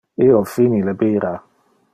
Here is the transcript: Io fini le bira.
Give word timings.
Io 0.27 0.39
fini 0.53 0.81
le 0.87 0.97
bira. 1.03 1.33